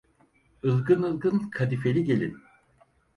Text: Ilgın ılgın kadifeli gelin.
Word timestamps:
Ilgın 0.63 1.03
ılgın 1.03 1.49
kadifeli 1.49 2.03
gelin. 2.03 2.37